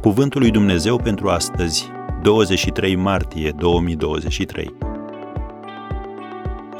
[0.00, 1.90] Cuvântul lui Dumnezeu pentru astăzi,
[2.22, 4.74] 23 martie 2023.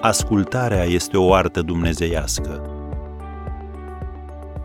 [0.00, 2.62] Ascultarea este o artă dumnezeiască.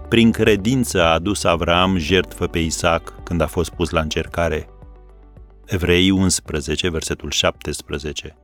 [0.10, 4.70] Prin credință a adus Avram jertfă pe Isaac când a fost pus la încercare.
[5.66, 8.38] Evrei 11, versetul 17.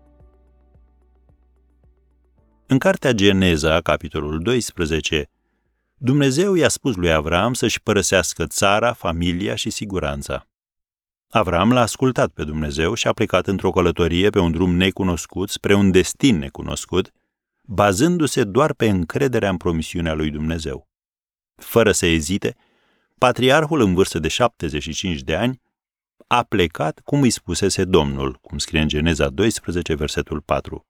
[2.67, 5.29] În cartea Geneza, capitolul 12,
[6.01, 10.47] Dumnezeu i-a spus lui Avram să-și părăsească țara, familia și siguranța.
[11.29, 15.73] Avram l-a ascultat pe Dumnezeu și a plecat într-o călătorie pe un drum necunoscut spre
[15.73, 17.11] un destin necunoscut,
[17.63, 20.87] bazându-se doar pe încrederea în promisiunea lui Dumnezeu.
[21.55, 22.55] Fără să ezite,
[23.17, 25.61] patriarhul în vârstă de 75 de ani
[26.27, 30.87] a plecat cum îi spusese Domnul, cum scrie în Geneza 12, versetul 4.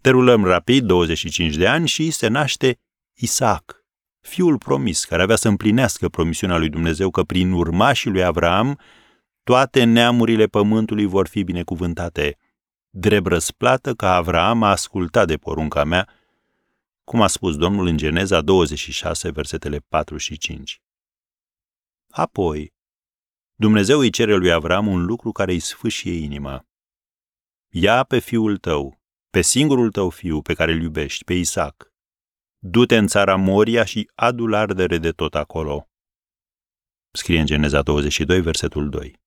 [0.00, 2.78] Derulăm rapid 25 de ani și se naște
[3.14, 3.77] Isaac,
[4.20, 8.78] fiul promis, care avea să împlinească promisiunea lui Dumnezeu că prin urmașii lui Avram
[9.42, 12.38] toate neamurile pământului vor fi binecuvântate.
[12.90, 16.08] Drept răsplată că Avram a ascultat de porunca mea,
[17.04, 20.80] cum a spus Domnul în Geneza 26, versetele 4 și 5.
[22.10, 22.72] Apoi,
[23.54, 26.66] Dumnezeu îi cere lui Avram un lucru care îi sfâșie inima.
[27.68, 31.87] Ia pe fiul tău, pe singurul tău fiu pe care îl iubești, pe Isaac.
[32.60, 35.88] Du-te în țara Moria și adu ardere de tot acolo.
[37.10, 39.20] Scrie în Geneza 22, versetul 2.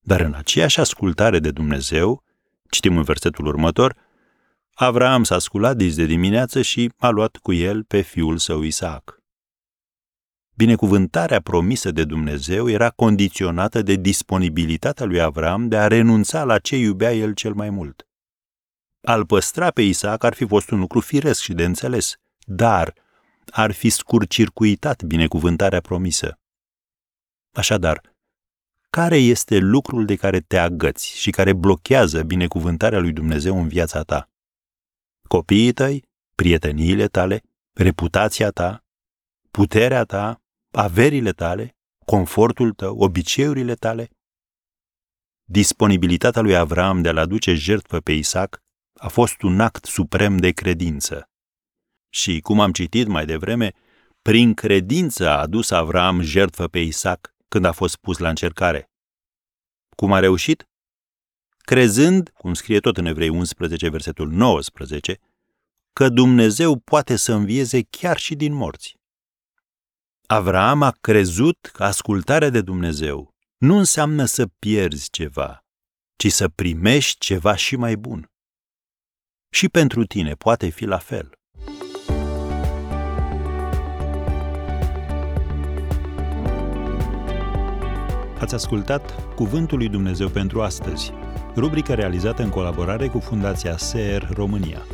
[0.00, 2.24] Dar în aceeași ascultare de Dumnezeu,
[2.70, 3.96] citim în versetul următor,
[4.74, 9.18] Avram s-a sculat dis de dimineață și a luat cu el pe fiul său Isaac.
[10.54, 16.76] Binecuvântarea promisă de Dumnezeu era condiționată de disponibilitatea lui Avram de a renunța la ce
[16.76, 18.09] iubea el cel mai mult.
[19.10, 22.14] Al păstra pe Isaac ar fi fost un lucru firesc și de înțeles,
[22.46, 22.94] dar
[23.46, 26.38] ar fi scurcircuitat binecuvântarea promisă.
[27.52, 28.00] Așadar,
[28.90, 34.02] care este lucrul de care te agăți și care blochează binecuvântarea lui Dumnezeu în viața
[34.02, 34.30] ta?
[35.28, 36.04] Copiii tăi,
[36.34, 37.42] prieteniile tale,
[37.72, 38.84] reputația ta,
[39.50, 44.10] puterea ta, averile tale, confortul tău, obiceiurile tale?
[45.44, 48.62] Disponibilitatea lui Avram de a-l aduce jertfă pe Isaac
[49.00, 51.30] a fost un act suprem de credință.
[52.08, 53.72] Și, cum am citit mai devreme,
[54.22, 58.90] prin credință a adus Avram jertfă pe Isaac când a fost pus la încercare.
[59.96, 60.68] Cum a reușit?
[61.56, 65.18] Crezând, cum scrie tot în Evrei 11, versetul 19,
[65.92, 68.96] că Dumnezeu poate să învieze chiar și din morți.
[70.26, 75.64] Avram a crezut că ascultarea de Dumnezeu nu înseamnă să pierzi ceva,
[76.16, 78.30] ci să primești ceva și mai bun.
[79.52, 81.30] Și pentru tine poate fi la fel.
[88.38, 91.12] Ați ascultat Cuvântul lui Dumnezeu pentru astăzi,
[91.56, 94.86] rubrica realizată în colaborare cu Fundația SER România.